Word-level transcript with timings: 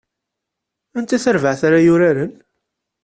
Anta 0.97 1.17
tarbaɛt 1.23 1.61
ara 1.67 1.85
yuraren? 1.85 2.33